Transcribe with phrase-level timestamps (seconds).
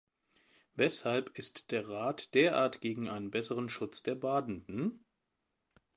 [0.73, 5.05] Weshalb ist der Rat derart gegen einen besseren Schutz der Badenden?